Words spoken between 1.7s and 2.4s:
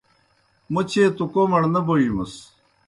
نہ بوجمَس۔